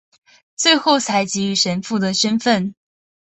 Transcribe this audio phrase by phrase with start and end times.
[0.55, 2.73] 最后才给予神父的身分。